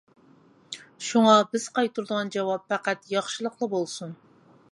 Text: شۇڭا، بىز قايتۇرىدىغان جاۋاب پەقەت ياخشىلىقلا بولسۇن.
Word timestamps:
شۇڭا، 1.07 1.33
بىز 1.51 1.67
قايتۇرىدىغان 1.75 2.33
جاۋاب 2.37 2.65
پەقەت 2.73 3.07
ياخشىلىقلا 3.17 3.73
بولسۇن. 3.77 4.17